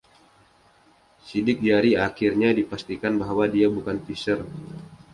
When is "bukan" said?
3.75-3.97